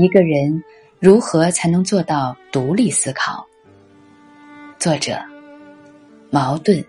[0.00, 0.62] 一个人
[1.00, 3.44] 如何才能做到独立思考？
[4.78, 5.20] 作者：
[6.30, 6.84] 矛盾。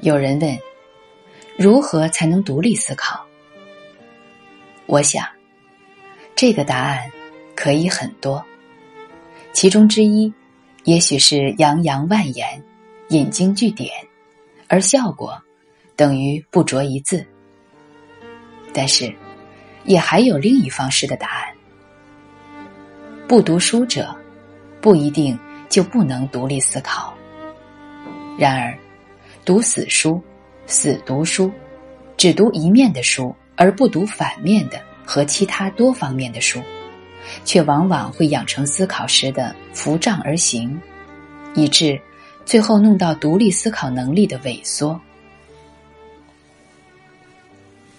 [0.00, 0.58] 有人问：
[1.56, 3.24] 如何才能独立思考？
[4.86, 5.24] 我想，
[6.34, 7.08] 这个答案
[7.54, 8.44] 可以很多，
[9.52, 10.34] 其中之一。
[10.88, 12.64] 也许是洋洋万言，
[13.10, 13.92] 引经据典，
[14.68, 15.38] 而效果
[15.94, 17.22] 等于不着一字。
[18.72, 19.14] 但是，
[19.84, 21.54] 也还有另一方式的答案：
[23.28, 24.16] 不读书者
[24.80, 27.12] 不一定就不能独立思考。
[28.38, 28.74] 然而，
[29.44, 30.18] 读死书、
[30.66, 31.52] 死读书，
[32.16, 36.62] 只读一面的书而不读反面的和其他多方面的书。
[37.44, 40.80] 却往往会养成思考时的扶杖而行，
[41.54, 42.00] 以致
[42.44, 45.00] 最后弄到独立思考能力的萎缩。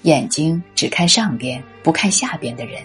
[0.03, 2.81] 眼睛只看上边不看下边的人，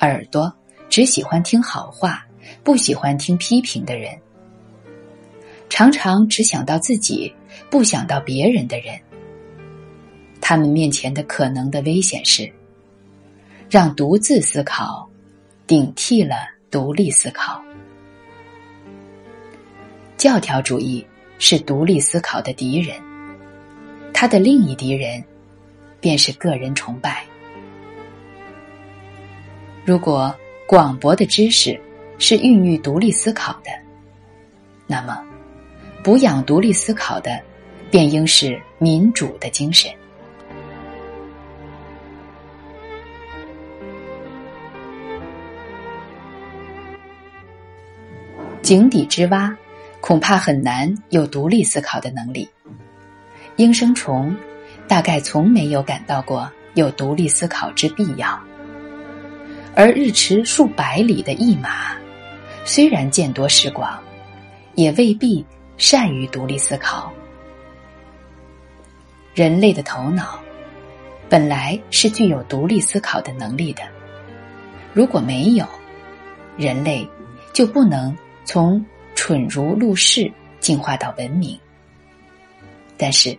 [0.00, 0.52] 耳朵
[0.88, 2.26] 只喜欢听好话
[2.64, 4.18] 不喜欢听批评的人，
[5.68, 7.32] 常常只想到自己
[7.70, 8.98] 不想到别人的人，
[10.40, 12.52] 他们面前的可能的危险是。
[13.68, 15.08] 让独自思考
[15.66, 16.36] 顶替了
[16.70, 17.62] 独立思考。
[20.16, 21.04] 教条主义
[21.38, 22.96] 是独立思考的敌人，
[24.12, 25.22] 他的另一敌人
[26.00, 27.24] 便是个人崇拜。
[29.84, 30.34] 如果
[30.66, 31.78] 广博的知识
[32.18, 33.70] 是孕育独立思考的，
[34.86, 35.22] 那么
[36.02, 37.40] 补养独立思考的
[37.90, 39.90] 便应是民主的精神。
[48.66, 49.56] 井底之蛙，
[50.00, 52.50] 恐怕很难有独立思考的能力。
[53.58, 54.34] 应声虫，
[54.88, 58.36] 大概从没有感到过有独立思考之必要。
[59.76, 61.94] 而日驰数百里的一马，
[62.64, 64.02] 虽然见多识广，
[64.74, 67.12] 也未必善于独立思考。
[69.32, 70.40] 人类的头脑，
[71.28, 73.84] 本来是具有独立思考的能力的。
[74.92, 75.64] 如果没有，
[76.56, 77.08] 人类
[77.52, 78.12] 就不能。
[78.46, 78.82] 从
[79.16, 80.30] 蠢如入世
[80.60, 81.58] 进化到文明，
[82.96, 83.36] 但是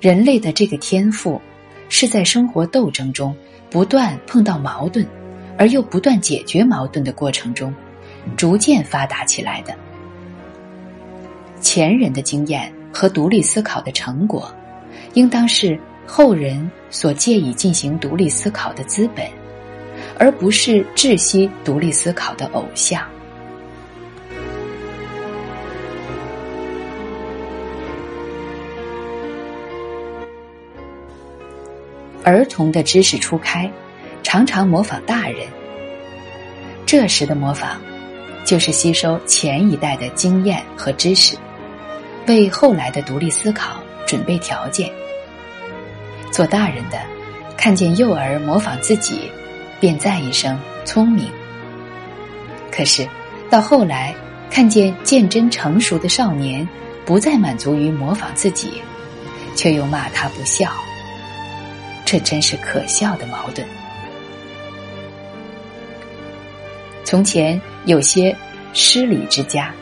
[0.00, 1.40] 人类的这个天赋
[1.90, 3.36] 是在生活斗争中
[3.70, 5.06] 不断碰到矛盾，
[5.58, 7.72] 而又不断解决矛盾的过程中
[8.38, 9.74] 逐渐发达起来的。
[11.60, 14.50] 前人的经验和独立思考的成果，
[15.12, 19.26] 应当是后人所借以进行独立思考的资本，
[20.18, 23.06] 而不是窒息独立思考的偶像。
[32.28, 33.72] 儿童的知识初开，
[34.22, 35.48] 常常模仿大人。
[36.84, 37.80] 这时的模仿，
[38.44, 41.38] 就是吸收前一代的经验和知识，
[42.26, 44.90] 为后来的独立思考准备条件。
[46.30, 47.00] 做大人的，
[47.56, 49.30] 看见幼儿模仿自己，
[49.80, 51.30] 便赞一声聪明。
[52.70, 53.08] 可是
[53.48, 54.14] 到后来，
[54.50, 56.68] 看见见真成熟的少年，
[57.06, 58.82] 不再满足于模仿自己，
[59.56, 60.70] 却又骂他不孝。
[62.10, 63.68] 这真是可笑的矛盾。
[67.04, 68.34] 从前有些
[68.72, 69.74] 失礼之家，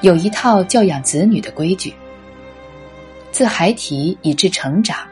[0.00, 1.92] 有一套教养子女的规矩：
[3.30, 5.06] 自孩提以至成长，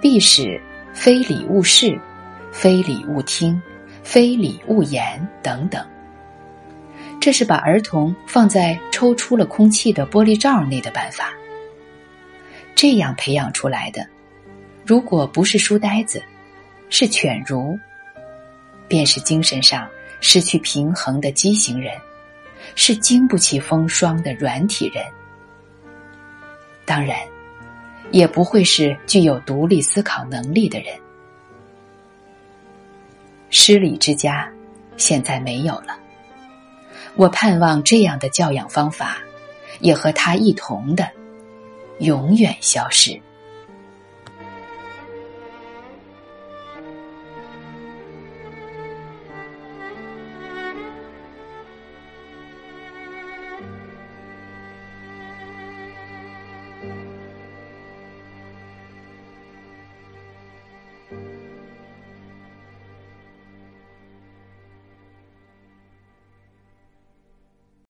[0.00, 0.58] 必使
[0.94, 2.00] 非礼勿视、
[2.50, 3.60] 非礼勿听、
[4.02, 5.86] 非礼勿言等等。
[7.20, 11.34] 这是把儿童放在抽出了空气的玻璃罩内的办法。
[12.74, 14.13] 这样培养出来的。
[14.86, 16.22] 如果不是书呆子，
[16.90, 17.78] 是犬儒，
[18.86, 19.88] 便是精神上
[20.20, 21.94] 失去平衡的畸形人，
[22.74, 25.02] 是经不起风霜的软体人。
[26.84, 27.18] 当然，
[28.10, 30.94] 也不会是具有独立思考能力的人。
[33.48, 34.46] 失礼之家，
[34.98, 35.98] 现在没有了。
[37.14, 39.16] 我盼望这样的教养方法，
[39.80, 41.08] 也和他一同的，
[42.00, 43.18] 永远消失。